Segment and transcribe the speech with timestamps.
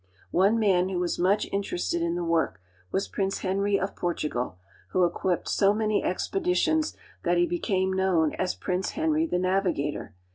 [0.31, 2.59] One man who was much interested in the work
[2.91, 4.57] was Prince Henry of Portugal,
[4.93, 10.15] who equipped so many expeditions that he became known as" Prince Henry the Navigator.